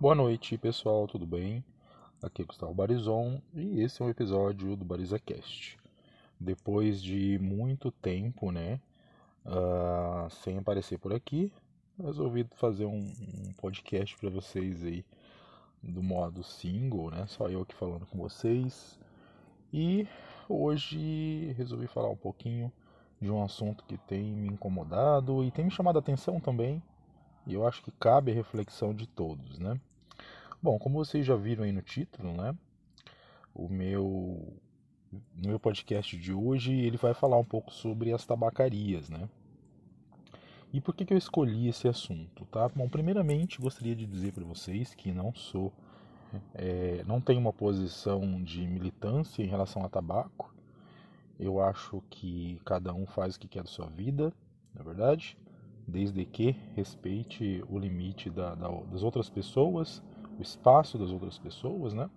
Boa 0.00 0.14
noite, 0.14 0.56
pessoal, 0.56 1.08
tudo 1.08 1.26
bem? 1.26 1.64
Aqui 2.22 2.42
é 2.42 2.44
Gustavo 2.44 2.72
Barizon 2.72 3.42
e 3.52 3.80
esse 3.80 4.00
é 4.00 4.04
um 4.04 4.08
episódio 4.08 4.76
do 4.76 4.84
BarizaCast. 4.84 5.76
Depois 6.38 7.02
de 7.02 7.36
muito 7.40 7.90
tempo, 7.90 8.52
né, 8.52 8.78
uh, 9.44 10.30
sem 10.30 10.56
aparecer 10.56 10.98
por 10.98 11.12
aqui, 11.12 11.52
resolvi 12.00 12.46
fazer 12.54 12.84
um, 12.84 13.12
um 13.48 13.52
podcast 13.60 14.16
para 14.16 14.30
vocês 14.30 14.84
aí 14.84 15.04
do 15.82 16.00
modo 16.00 16.44
single, 16.44 17.10
né, 17.10 17.26
só 17.26 17.48
eu 17.48 17.62
aqui 17.62 17.74
falando 17.74 18.06
com 18.06 18.18
vocês. 18.18 19.00
E 19.72 20.06
hoje 20.48 21.52
resolvi 21.56 21.88
falar 21.88 22.08
um 22.08 22.16
pouquinho 22.16 22.70
de 23.20 23.28
um 23.32 23.42
assunto 23.42 23.84
que 23.84 23.98
tem 23.98 24.22
me 24.22 24.46
incomodado 24.46 25.42
e 25.42 25.50
tem 25.50 25.64
me 25.64 25.72
chamado 25.72 25.96
a 25.96 25.98
atenção 25.98 26.38
também, 26.38 26.80
e 27.48 27.54
eu 27.54 27.66
acho 27.66 27.82
que 27.82 27.90
cabe 27.90 28.30
a 28.30 28.34
reflexão 28.34 28.94
de 28.94 29.06
todos, 29.06 29.58
né? 29.58 29.80
Bom, 30.62 30.78
como 30.78 31.02
vocês 31.02 31.24
já 31.24 31.34
viram 31.34 31.64
aí 31.64 31.72
no 31.72 31.80
título, 31.80 32.34
né? 32.34 32.54
O 33.54 33.68
meu 33.68 34.52
no 35.34 35.48
meu 35.48 35.58
podcast 35.58 36.14
de 36.18 36.34
hoje 36.34 36.74
ele 36.74 36.98
vai 36.98 37.14
falar 37.14 37.38
um 37.38 37.44
pouco 37.44 37.72
sobre 37.72 38.12
as 38.12 38.26
tabacarias, 38.26 39.08
né? 39.08 39.26
E 40.70 40.82
por 40.82 40.94
que, 40.94 41.06
que 41.06 41.14
eu 41.14 41.16
escolhi 41.16 41.68
esse 41.68 41.88
assunto, 41.88 42.44
tá? 42.50 42.68
Bom, 42.68 42.86
primeiramente 42.86 43.58
gostaria 43.58 43.96
de 43.96 44.04
dizer 44.04 44.34
para 44.34 44.44
vocês 44.44 44.94
que 44.94 45.10
não 45.10 45.34
sou, 45.34 45.72
é, 46.54 47.02
não 47.06 47.22
tenho 47.22 47.40
uma 47.40 47.54
posição 47.54 48.42
de 48.42 48.66
militância 48.66 49.42
em 49.42 49.46
relação 49.46 49.82
a 49.82 49.88
tabaco. 49.88 50.54
Eu 51.40 51.62
acho 51.62 52.02
que 52.10 52.60
cada 52.66 52.92
um 52.92 53.06
faz 53.06 53.36
o 53.36 53.40
que 53.40 53.48
quer 53.48 53.62
da 53.62 53.70
sua 53.70 53.86
vida, 53.86 54.30
na 54.74 54.82
é 54.82 54.84
verdade 54.84 55.38
desde 55.88 56.22
que 56.26 56.50
respeite 56.76 57.64
o 57.66 57.78
limite 57.78 58.28
da, 58.28 58.54
da, 58.54 58.68
das 58.68 59.02
outras 59.02 59.30
pessoas, 59.30 60.02
o 60.38 60.42
espaço 60.42 60.98
das 60.98 61.10
outras 61.10 61.38
pessoas, 61.38 61.94
né? 61.94 62.10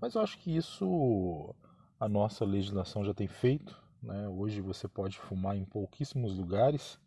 Mas 0.00 0.14
eu 0.14 0.22
acho 0.22 0.38
que 0.38 0.56
isso 0.56 1.54
a 2.00 2.08
nossa 2.08 2.42
legislação 2.42 3.04
já 3.04 3.12
tem 3.12 3.28
feito, 3.28 3.78
né? 4.02 4.26
Hoje 4.28 4.62
você 4.62 4.88
pode 4.88 5.18
fumar 5.18 5.56
em 5.56 5.64
pouquíssimos 5.64 6.34
lugares, 6.34 6.98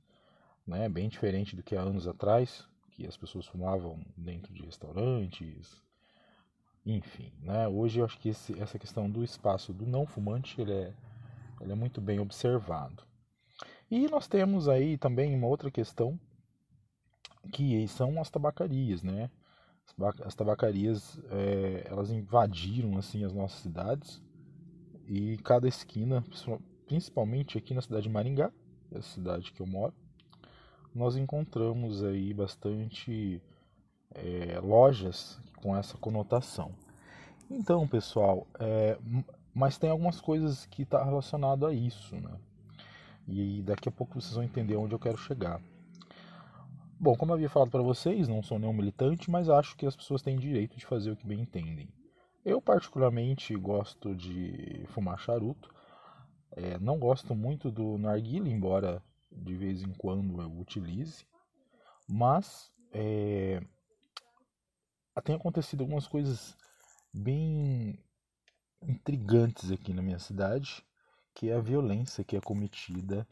né? 0.65 0.87
Bem 0.87 1.09
diferente 1.09 1.55
do 1.55 1.63
que 1.63 1.75
há 1.75 1.81
anos 1.81 2.07
atrás, 2.07 2.67
que 2.91 3.07
as 3.07 3.17
pessoas 3.17 3.47
fumavam 3.47 3.99
dentro 4.15 4.53
de 4.53 4.61
restaurantes, 4.61 5.81
enfim, 6.85 7.33
né? 7.41 7.67
Hoje 7.67 7.99
eu 7.99 8.05
acho 8.05 8.19
que 8.19 8.29
esse, 8.29 8.61
essa 8.61 8.77
questão 8.77 9.09
do 9.09 9.23
espaço 9.23 9.73
do 9.73 9.87
não 9.87 10.05
fumante 10.05 10.61
ele 10.61 10.73
é, 10.73 10.93
ele 11.59 11.71
é 11.71 11.75
muito 11.75 11.99
bem 11.99 12.19
observado. 12.19 13.03
E 13.95 14.09
nós 14.09 14.27
temos 14.27 14.67
aí 14.67 14.97
também 14.97 15.35
uma 15.35 15.45
outra 15.45 15.69
questão 15.69 16.19
que 17.51 17.87
são 17.87 18.19
as 18.19 18.27
tabacarias, 18.27 19.03
né? 19.03 19.29
As 20.25 20.33
tabacarias 20.33 21.21
é, 21.29 21.85
elas 21.85 22.09
invadiram 22.09 22.97
assim 22.97 23.23
as 23.23 23.31
nossas 23.31 23.59
cidades 23.59 24.19
e 25.07 25.37
cada 25.43 25.67
esquina, 25.67 26.23
principalmente 26.87 27.55
aqui 27.55 27.75
na 27.75 27.83
cidade 27.83 28.01
de 28.01 28.09
Maringá, 28.09 28.51
é 28.91 28.97
a 28.97 29.01
cidade 29.03 29.51
que 29.51 29.61
eu 29.61 29.67
moro, 29.67 29.93
nós 30.95 31.15
encontramos 31.15 32.03
aí 32.03 32.33
bastante 32.33 33.39
é, 34.15 34.59
lojas 34.59 35.39
com 35.57 35.77
essa 35.77 35.99
conotação. 35.99 36.71
Então, 37.47 37.87
pessoal, 37.87 38.47
é, 38.59 38.97
mas 39.53 39.77
tem 39.77 39.91
algumas 39.91 40.19
coisas 40.19 40.65
que 40.65 40.81
estão 40.81 40.97
tá 40.97 41.05
relacionado 41.05 41.67
a 41.67 41.71
isso, 41.71 42.15
né? 42.15 42.39
E 43.27 43.61
daqui 43.61 43.87
a 43.87 43.91
pouco 43.91 44.19
vocês 44.19 44.33
vão 44.33 44.43
entender 44.43 44.75
onde 44.75 44.93
eu 44.93 44.99
quero 44.99 45.17
chegar. 45.17 45.61
Bom, 46.99 47.15
como 47.15 47.31
eu 47.31 47.35
havia 47.35 47.49
falado 47.49 47.71
para 47.71 47.81
vocês, 47.81 48.27
não 48.27 48.41
sou 48.41 48.59
nenhum 48.59 48.73
militante, 48.73 49.29
mas 49.29 49.49
acho 49.49 49.75
que 49.75 49.85
as 49.85 49.95
pessoas 49.95 50.21
têm 50.21 50.37
direito 50.37 50.77
de 50.77 50.85
fazer 50.85 51.11
o 51.11 51.15
que 51.15 51.27
bem 51.27 51.41
entendem. 51.41 51.89
Eu, 52.45 52.61
particularmente, 52.61 53.55
gosto 53.55 54.15
de 54.15 54.85
fumar 54.87 55.17
charuto. 55.19 55.73
É, 56.51 56.77
não 56.79 56.99
gosto 56.99 57.33
muito 57.33 57.71
do 57.71 57.97
narguilé, 57.97 58.49
embora 58.49 59.01
de 59.31 59.55
vez 59.55 59.81
em 59.81 59.93
quando 59.93 60.41
eu 60.41 60.59
utilize. 60.59 61.25
Mas 62.07 62.71
é, 62.91 63.61
tem 65.23 65.35
acontecido 65.35 65.81
algumas 65.81 66.07
coisas 66.07 66.55
bem 67.13 67.97
intrigantes 68.81 69.71
aqui 69.71 69.93
na 69.93 70.01
minha 70.01 70.19
cidade 70.19 70.85
que 71.33 71.49
é 71.49 71.55
a 71.55 71.61
violência 71.61 72.23
que 72.23 72.35
é 72.35 72.41
cometida 72.41 73.27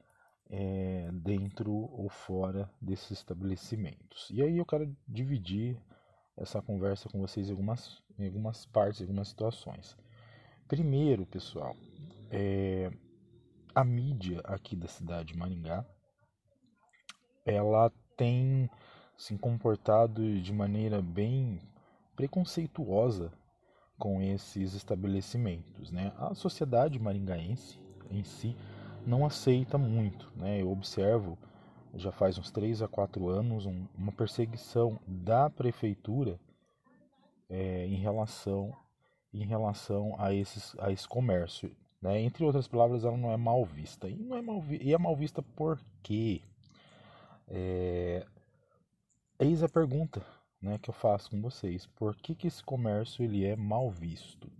é, 0.49 1.09
dentro 1.13 1.71
ou 1.71 2.09
fora 2.09 2.69
desses 2.81 3.11
estabelecimentos. 3.11 4.29
E 4.31 4.41
aí 4.41 4.57
eu 4.57 4.65
quero 4.65 4.95
dividir 5.07 5.77
essa 6.35 6.61
conversa 6.61 7.09
com 7.09 7.19
vocês 7.19 7.47
em 7.47 7.51
algumas, 7.51 8.03
em 8.17 8.25
algumas 8.25 8.65
partes, 8.65 9.01
em 9.01 9.03
algumas 9.03 9.29
situações. 9.29 9.97
Primeiro, 10.67 11.25
pessoal, 11.25 11.75
é, 12.29 12.91
a 13.73 13.83
mídia 13.83 14.41
aqui 14.43 14.75
da 14.75 14.87
cidade 14.87 15.33
de 15.33 15.37
Maringá, 15.37 15.85
ela 17.45 17.91
tem 18.17 18.69
se 19.17 19.37
comportado 19.37 20.39
de 20.41 20.53
maneira 20.53 21.01
bem 21.01 21.59
preconceituosa 22.15 23.31
com 23.97 24.21
esses 24.21 24.73
estabelecimentos. 24.73 25.91
Né? 25.91 26.11
A 26.17 26.33
sociedade 26.33 26.97
maringaense 26.97 27.79
em 28.11 28.23
si 28.23 28.55
não 29.05 29.25
aceita 29.25 29.77
muito. 29.77 30.31
Né? 30.35 30.61
Eu 30.61 30.71
observo 30.71 31.37
já 31.93 32.11
faz 32.11 32.37
uns 32.37 32.51
3 32.51 32.81
a 32.81 32.87
4 32.87 33.27
anos 33.27 33.65
um, 33.65 33.85
uma 33.97 34.11
perseguição 34.11 34.99
da 35.05 35.49
prefeitura 35.49 36.39
é, 37.49 37.85
em 37.85 37.95
relação 37.95 38.73
em 39.33 39.45
relação 39.45 40.13
a, 40.17 40.33
esses, 40.33 40.75
a 40.77 40.91
esse 40.91 41.07
comércio. 41.07 41.73
Né? 42.01 42.21
Entre 42.21 42.43
outras 42.43 42.67
palavras, 42.67 43.05
ela 43.05 43.15
não 43.15 43.31
é 43.31 43.37
mal 43.37 43.63
vista. 43.63 44.09
E, 44.09 44.15
não 44.15 44.35
é, 44.35 44.41
mal, 44.41 44.61
e 44.69 44.93
é 44.93 44.97
mal 44.97 45.15
vista 45.15 45.41
por 45.41 45.79
quê? 46.03 46.41
É, 47.47 48.25
eis 49.39 49.63
a 49.63 49.69
pergunta 49.69 50.21
né, 50.61 50.77
que 50.79 50.89
eu 50.89 50.93
faço 50.93 51.29
com 51.29 51.41
vocês. 51.41 51.85
Por 51.85 52.15
que, 52.15 52.35
que 52.35 52.47
esse 52.47 52.61
comércio 52.61 53.23
ele 53.23 53.45
é 53.45 53.55
mal 53.55 53.89
visto? 53.89 54.51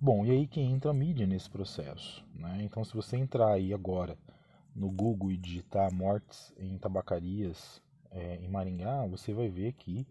Bom, 0.00 0.24
e 0.24 0.30
aí 0.30 0.46
que 0.46 0.60
entra 0.60 0.92
a 0.92 0.94
mídia 0.94 1.26
nesse 1.26 1.50
processo. 1.50 2.24
Né? 2.32 2.60
Então, 2.62 2.84
se 2.84 2.94
você 2.94 3.16
entrar 3.16 3.54
aí 3.54 3.74
agora 3.74 4.16
no 4.72 4.88
Google 4.88 5.32
e 5.32 5.36
digitar 5.36 5.92
mortes 5.92 6.54
em 6.56 6.78
tabacarias 6.78 7.82
é, 8.12 8.36
em 8.36 8.46
Maringá, 8.46 9.04
você 9.06 9.34
vai 9.34 9.48
ver 9.48 9.72
que 9.72 10.06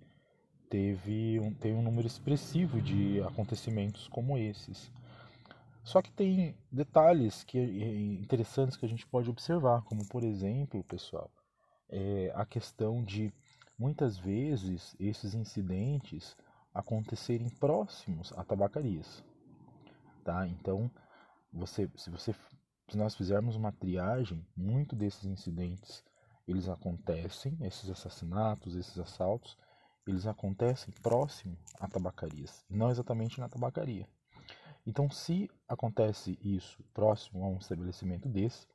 teve 0.69 1.39
um, 1.39 1.53
tem 1.53 1.73
um 1.73 1.81
número 1.81 2.05
expressivo 2.05 2.81
de 2.81 3.21
acontecimentos 3.21 4.09
como 4.09 4.37
esses. 4.37 4.91
Só 5.85 6.01
que 6.01 6.11
tem 6.11 6.53
detalhes 6.69 7.45
que 7.45 7.57
interessantes 7.57 8.75
que 8.75 8.85
a 8.85 8.89
gente 8.89 9.07
pode 9.07 9.29
observar, 9.29 9.83
como 9.83 10.05
por 10.09 10.21
exemplo, 10.21 10.83
pessoal, 10.83 11.31
é 11.87 12.29
a 12.35 12.45
questão 12.45 13.01
de 13.01 13.31
muitas 13.79 14.17
vezes 14.17 14.97
esses 14.99 15.33
incidentes 15.33 16.35
acontecerem 16.73 17.47
próximos 17.49 18.33
a 18.33 18.43
tabacarias 18.43 19.23
tá? 20.27 20.45
Então, 20.45 20.91
você, 21.53 21.89
se 21.95 22.09
você, 22.09 22.35
se 22.89 22.97
nós 22.97 23.15
fizermos 23.15 23.55
uma 23.55 23.71
triagem, 23.71 24.45
muito 24.55 24.93
desses 24.93 25.23
incidentes 25.23 26.03
eles 26.45 26.67
acontecem, 26.67 27.57
esses 27.61 27.89
assassinatos, 27.89 28.75
esses 28.75 28.99
assaltos, 28.99 29.57
eles 30.05 30.25
acontecem 30.25 30.93
próximo 31.01 31.57
a 31.79 31.87
tabacarias, 31.87 32.65
não 32.69 32.89
exatamente 32.89 33.39
na 33.39 33.49
tabacaria. 33.49 34.07
Então, 34.85 35.09
se 35.09 35.49
acontece 35.67 36.37
isso 36.41 36.81
próximo 36.93 37.43
a 37.43 37.47
um 37.47 37.57
estabelecimento 37.57 38.29
desse, 38.29 38.67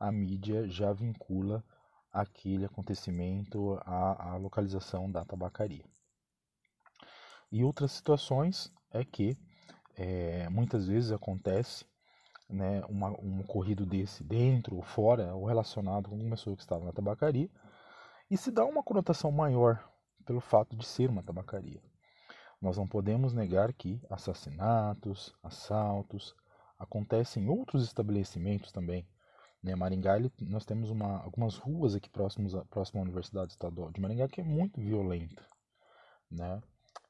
a 0.00 0.10
mídia 0.10 0.66
já 0.68 0.92
vincula 0.92 1.62
aquele 2.10 2.64
acontecimento 2.64 3.78
à, 3.84 4.32
à 4.32 4.36
localização 4.36 5.10
da 5.10 5.24
tabacaria. 5.24 5.84
E 7.52 7.62
outras 7.64 7.92
situações 7.92 8.72
é 8.90 9.04
que 9.04 9.36
é, 9.98 10.48
muitas 10.48 10.86
vezes 10.86 11.10
acontece 11.10 11.84
né, 12.48 12.82
uma, 12.88 13.10
um 13.20 13.40
ocorrido 13.40 13.84
desse 13.84 14.22
dentro 14.22 14.76
ou 14.76 14.82
fora, 14.82 15.34
ou 15.34 15.44
relacionado 15.44 16.08
com 16.08 16.16
uma 16.16 16.30
pessoa 16.30 16.54
que 16.54 16.62
estava 16.62 16.84
na 16.84 16.92
tabacaria, 16.92 17.50
e 18.30 18.36
se 18.36 18.52
dá 18.52 18.64
uma 18.64 18.82
conotação 18.82 19.32
maior 19.32 19.84
pelo 20.24 20.40
fato 20.40 20.76
de 20.76 20.86
ser 20.86 21.10
uma 21.10 21.22
tabacaria. 21.22 21.82
Nós 22.62 22.76
não 22.76 22.86
podemos 22.86 23.32
negar 23.34 23.72
que 23.72 24.00
assassinatos, 24.08 25.34
assaltos 25.42 26.34
acontecem 26.78 27.42
em 27.42 27.48
outros 27.48 27.84
estabelecimentos 27.84 28.70
também. 28.70 29.06
Né? 29.62 29.74
Maringá, 29.74 30.16
ele, 30.16 30.30
nós 30.40 30.64
temos 30.64 30.90
uma, 30.90 31.18
algumas 31.22 31.56
ruas 31.56 31.94
aqui 31.96 32.08
próximos 32.08 32.54
a, 32.54 32.64
próximo 32.66 33.00
à 33.00 33.02
Universidade 33.02 33.50
Estadual 33.50 33.90
de 33.90 34.00
Maringá 34.00 34.28
que 34.28 34.40
é 34.40 34.44
muito 34.44 34.80
violenta. 34.80 35.44
Né? 36.30 36.62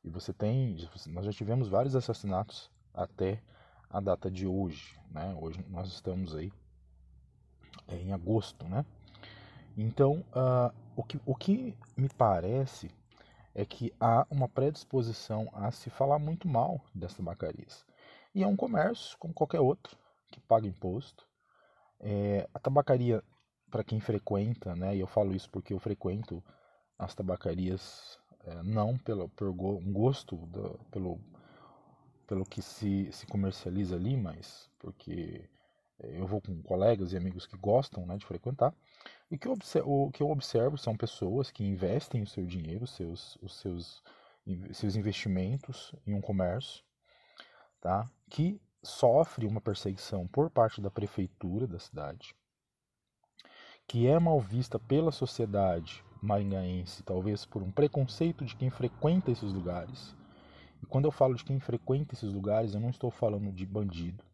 E 0.02 0.08
você 0.08 0.32
tem, 0.32 0.76
nós 1.08 1.26
já 1.26 1.32
tivemos 1.32 1.68
vários 1.68 1.94
assassinatos 1.94 2.70
até 2.94 3.42
a 3.90 4.00
data 4.00 4.30
de 4.30 4.46
hoje, 4.46 4.98
né? 5.10 5.36
Hoje 5.40 5.64
nós 5.68 5.88
estamos 5.88 6.34
aí 6.34 6.52
é, 7.86 7.96
em 7.96 8.12
agosto, 8.12 8.66
né? 8.66 8.84
Então, 9.76 10.24
uh, 10.32 10.74
o, 10.96 11.04
que, 11.04 11.20
o 11.24 11.34
que 11.34 11.74
me 11.96 12.08
parece 12.08 12.90
é 13.54 13.64
que 13.64 13.92
há 14.00 14.26
uma 14.30 14.48
predisposição 14.48 15.48
a 15.52 15.70
se 15.70 15.90
falar 15.90 16.18
muito 16.18 16.48
mal 16.48 16.80
das 16.94 17.14
tabacarias. 17.14 17.84
E 18.34 18.42
é 18.42 18.46
um 18.46 18.56
comércio, 18.56 19.16
como 19.18 19.34
qualquer 19.34 19.60
outro, 19.60 19.96
que 20.30 20.40
paga 20.40 20.66
imposto. 20.66 21.26
É, 22.00 22.48
a 22.52 22.58
tabacaria, 22.58 23.22
para 23.70 23.84
quem 23.84 24.00
frequenta, 24.00 24.74
né, 24.74 24.96
e 24.96 25.00
eu 25.00 25.06
falo 25.06 25.34
isso 25.34 25.50
porque 25.50 25.72
eu 25.72 25.78
frequento 25.78 26.42
as 26.98 27.14
tabacarias 27.14 28.18
é, 28.44 28.62
não 28.62 28.96
pelo, 28.96 29.28
por 29.28 29.48
um 29.48 29.92
gosto 29.92 30.36
do, 30.36 30.78
pelo, 30.90 31.20
pelo 32.28 32.44
que 32.44 32.62
se, 32.62 33.10
se 33.10 33.26
comercializa 33.26 33.96
ali, 33.96 34.16
mas 34.16 34.70
porque 34.78 35.48
é, 35.98 36.20
eu 36.20 36.26
vou 36.26 36.40
com 36.40 36.62
colegas 36.62 37.12
e 37.12 37.16
amigos 37.16 37.46
que 37.46 37.56
gostam 37.56 38.06
né, 38.06 38.16
de 38.16 38.26
frequentar. 38.26 38.72
E 39.30 39.36
que 39.36 39.48
observo, 39.48 40.06
o 40.06 40.10
que 40.12 40.22
eu 40.22 40.30
observo 40.30 40.76
são 40.76 40.96
pessoas 40.96 41.50
que 41.50 41.64
investem 41.64 42.22
o 42.22 42.26
seu 42.26 42.46
dinheiro, 42.46 42.86
seus, 42.86 43.36
os 43.42 43.56
seus, 43.56 44.02
seus 44.72 44.94
investimentos 44.94 45.94
em 46.06 46.14
um 46.14 46.20
comércio, 46.20 46.84
tá? 47.80 48.08
que 48.30 48.60
sofre 48.82 49.46
uma 49.46 49.60
perseguição 49.60 50.26
por 50.26 50.50
parte 50.50 50.80
da 50.80 50.90
prefeitura 50.90 51.66
da 51.66 51.78
cidade, 51.78 52.34
que 53.86 54.06
é 54.06 54.18
mal 54.18 54.38
vista 54.38 54.78
pela 54.78 55.10
sociedade 55.10 56.04
maringaense, 56.20 57.02
talvez 57.02 57.46
por 57.46 57.62
um 57.62 57.70
preconceito 57.70 58.44
de 58.44 58.54
quem 58.54 58.70
frequenta 58.70 59.30
esses 59.30 59.52
lugares. 59.52 60.17
E 60.82 60.86
quando 60.86 61.06
eu 61.06 61.12
falo 61.12 61.34
de 61.34 61.44
quem 61.44 61.58
frequenta 61.58 62.14
esses 62.14 62.32
lugares, 62.32 62.74
eu 62.74 62.80
não 62.80 62.90
estou 62.90 63.10
falando 63.10 63.52
de 63.52 63.66
bandido. 63.66 64.24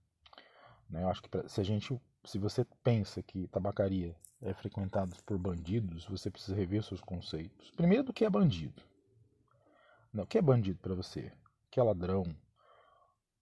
Né? 0.88 1.02
Eu 1.02 1.08
acho 1.08 1.23
que 1.23 1.29
pra, 1.29 1.49
se 1.49 1.61
a 1.61 1.64
gente, 1.64 2.00
se 2.25 2.38
você 2.38 2.64
pensa 2.82 3.23
que 3.23 3.46
tabacaria 3.49 4.14
é 4.43 4.52
frequentada 4.52 5.17
por 5.25 5.38
bandidos, 5.38 6.05
você 6.06 6.31
precisa 6.31 6.55
rever 6.55 6.82
seus 6.82 7.00
conceitos. 7.00 7.70
Primeiro, 7.73 8.05
do 8.05 8.12
que 8.12 8.25
é 8.25 8.31
bandido. 8.31 8.82
Não, 10.12 10.25
o 10.25 10.26
que 10.26 10.38
é 10.38 10.43
bandido 10.43 10.79
para 10.81 10.94
você? 10.94 11.32
O 11.67 11.70
que 11.70 11.81
é 11.81 11.82
ladrão? 11.82 12.25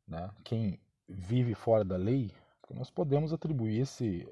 Né? 0.06 0.30
Quem 0.44 0.80
vive 1.08 1.54
fora 1.54 1.84
da 1.84 1.96
lei? 1.96 2.32
Nós 2.70 2.90
podemos 2.90 3.32
atribuir 3.32 3.80
esse 3.80 4.26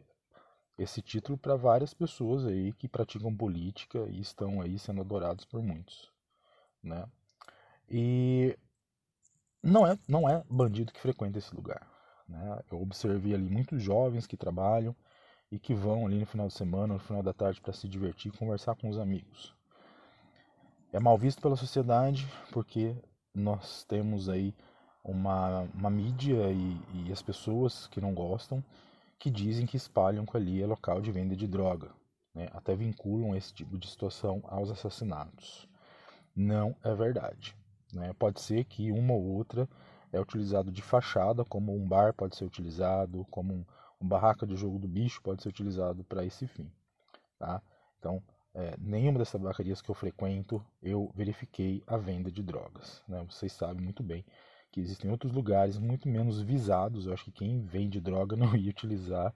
esse 0.79 1.03
título 1.03 1.37
para 1.37 1.57
várias 1.57 1.93
pessoas 1.93 2.47
aí 2.47 2.73
que 2.73 2.89
praticam 2.89 3.37
política 3.37 3.99
e 4.09 4.19
estão 4.19 4.63
aí 4.63 4.79
sendo 4.79 5.03
adorados 5.03 5.45
por 5.45 5.63
muitos, 5.63 6.11
né? 6.83 7.07
E 7.91 8.57
não 9.63 9.87
é 9.87 9.99
não 10.09 10.29
é 10.29 10.45
bandido 10.49 10.93
que 10.93 11.01
frequenta 11.01 11.39
esse 11.39 11.55
lugar, 11.55 11.87
né? 12.29 12.61
Eu 12.71 12.81
observei 12.81 13.35
ali 13.35 13.51
muitos 13.51 13.83
jovens 13.83 14.27
que 14.27 14.37
trabalham 14.37 14.95
e 15.51 15.59
que 15.59 15.75
vão 15.75 16.07
ali 16.07 16.19
no 16.19 16.27
final 16.27 16.47
de 16.47 16.55
semana, 16.55 16.95
no 16.95 17.01
final 17.01 17.23
da 17.23 17.33
tarde 17.33 17.61
para 17.61 17.73
se 17.73 17.89
divertir, 17.89 18.33
conversar 18.33 18.77
com 18.77 18.89
os 18.89 18.99
amigos. 18.99 19.55
É 20.93 21.01
mal 21.01 21.19
visto 21.19 21.43
pela 21.43 21.57
sociedade 21.57 22.27
porque 22.53 22.95
nós 23.35 23.85
temos 23.85 24.29
aí 24.29 24.55
uma, 25.05 25.61
uma 25.75 25.91
mídia 25.91 26.51
e, 26.53 26.81
e 26.95 27.13
as 27.13 27.23
pessoas 27.23 27.87
que 27.89 28.01
não 28.01 28.15
gostam 28.15 28.63
que 29.19 29.31
dizem 29.31 29.67
que 29.67 29.77
espalham 29.77 30.25
que 30.25 30.37
ali 30.37 30.63
é 30.63 30.67
local 30.67 31.01
de 31.01 31.13
venda 31.13 31.37
de 31.37 31.47
droga. 31.47 31.91
Né? 32.35 32.49
Até 32.53 32.75
vinculam 32.75 33.37
esse 33.37 33.53
tipo 33.53 33.77
de 33.77 33.89
situação 33.89 34.43
aos 34.45 34.71
assassinatos. 34.71 35.69
Não 36.35 36.75
é 36.83 36.95
verdade. 36.95 37.55
Né? 37.93 38.13
Pode 38.19 38.41
ser 38.41 38.65
que 38.65 38.91
uma 38.93 39.15
ou 39.15 39.25
outra 39.25 39.69
é 40.13 40.21
utilizado 40.21 40.71
de 40.71 40.83
fachada, 40.83 41.45
como 41.45 41.75
um 41.75 41.87
bar 41.87 42.13
pode 42.15 42.37
ser 42.37 42.45
utilizado, 42.45 43.27
como 43.31 43.55
um, 43.55 43.65
um 44.01 44.09
barraca 44.09 44.47
de 44.47 44.57
jogo 44.57 44.79
do 44.79 44.89
bicho 44.89 45.23
pode 45.23 45.43
ser 45.43 45.49
utilizado 45.49 46.03
para 46.05 46.25
esse 46.25 46.47
fim. 46.47 46.71
Tá? 47.39 47.63
Então, 47.99 48.23
é, 48.55 48.75
nenhuma 48.79 49.19
dessas 49.19 49.41
tabacarias 49.41 49.81
que 49.81 49.91
eu 49.91 49.95
frequento 49.95 50.65
eu 50.83 51.11
verifiquei 51.15 51.83
a 51.87 51.97
venda 51.97 52.31
de 52.31 52.43
drogas. 52.43 53.03
Né? 53.07 53.25
Vocês 53.29 53.53
sabem 53.53 53.83
muito 53.83 54.03
bem 54.03 54.25
que 54.73 54.81
existem 54.81 55.11
outros 55.11 55.33
lugares 55.33 55.79
muito 55.79 56.09
menos 56.09 56.41
visados. 56.41 57.07
Eu 57.07 57.13
acho 57.13 57.25
que 57.25 57.33
quem 57.33 57.61
vende 57.61 58.01
droga 58.01 58.35
não 58.37 58.57
ia 58.57 58.71
utilizar 58.71 59.35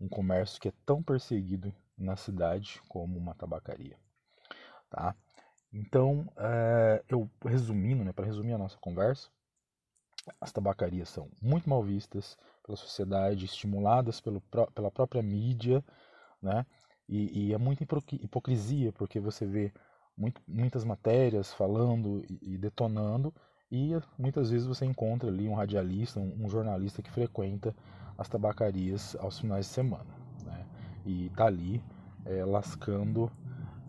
um 0.00 0.08
comércio 0.08 0.60
que 0.60 0.68
é 0.68 0.72
tão 0.84 1.02
perseguido 1.02 1.74
na 1.96 2.16
cidade 2.16 2.80
como 2.88 3.16
uma 3.16 3.34
tabacaria, 3.34 3.96
tá? 4.90 5.14
Então, 5.74 6.24
é, 6.36 7.02
eu 7.08 7.28
resumindo, 7.44 8.04
né, 8.04 8.12
para 8.12 8.24
resumir 8.24 8.52
a 8.52 8.58
nossa 8.58 8.78
conversa, 8.78 9.28
as 10.40 10.52
tabacarias 10.52 11.08
são 11.08 11.28
muito 11.42 11.68
mal 11.68 11.82
vistas 11.82 12.38
pela 12.64 12.76
sociedade, 12.76 13.44
estimuladas 13.44 14.20
pelo, 14.20 14.40
pela 14.72 14.90
própria 14.90 15.20
mídia, 15.20 15.84
né? 16.40 16.64
E, 17.08 17.48
e 17.48 17.52
é 17.52 17.58
muita 17.58 17.82
hipocrisia, 17.82 18.92
porque 18.92 19.18
você 19.18 19.44
vê 19.44 19.72
muito, 20.16 20.40
muitas 20.46 20.84
matérias 20.84 21.52
falando 21.52 22.24
e, 22.30 22.54
e 22.54 22.56
detonando, 22.56 23.34
e 23.70 23.90
muitas 24.16 24.50
vezes 24.50 24.66
você 24.66 24.86
encontra 24.86 25.28
ali 25.28 25.48
um 25.48 25.54
radialista, 25.54 26.20
um, 26.20 26.44
um 26.44 26.48
jornalista 26.48 27.02
que 27.02 27.10
frequenta 27.10 27.74
as 28.16 28.28
tabacarias 28.28 29.16
aos 29.16 29.40
finais 29.40 29.66
de 29.66 29.72
semana. 29.72 30.06
Né? 30.44 30.66
E 31.04 31.26
está 31.26 31.46
ali 31.46 31.82
é, 32.24 32.44
lascando 32.44 33.30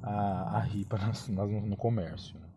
a, 0.06 0.58
a 0.58 0.60
ripa 0.60 0.98
nas, 1.00 1.28
nas, 1.28 1.50
no 1.50 1.76
comércio. 1.76 2.40
Né? 2.40 2.48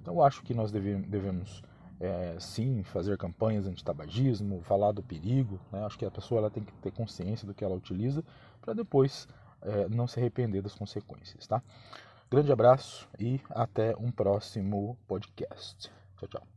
Então 0.00 0.14
eu 0.14 0.22
acho 0.22 0.42
que 0.42 0.54
nós 0.54 0.70
deve, 0.70 0.96
devemos 0.96 1.62
é, 2.00 2.36
sim 2.38 2.82
fazer 2.82 3.16
campanhas 3.18 3.66
anti-tabagismo, 3.66 4.62
falar 4.62 4.92
do 4.92 5.02
perigo. 5.02 5.58
Né? 5.72 5.84
Acho 5.84 5.98
que 5.98 6.04
a 6.04 6.10
pessoa 6.10 6.40
ela 6.40 6.50
tem 6.50 6.62
que 6.62 6.72
ter 6.74 6.92
consciência 6.92 7.46
do 7.46 7.54
que 7.54 7.64
ela 7.64 7.74
utiliza 7.74 8.24
para 8.60 8.74
depois 8.74 9.28
é, 9.62 9.88
não 9.88 10.06
se 10.06 10.18
arrepender 10.18 10.62
das 10.62 10.74
consequências. 10.74 11.46
Tá? 11.46 11.62
Grande 12.30 12.52
abraço 12.52 13.08
e 13.18 13.40
até 13.50 13.94
um 13.96 14.10
próximo 14.10 14.96
podcast. 15.06 15.90
Tchau, 16.16 16.28
tchau. 16.28 16.53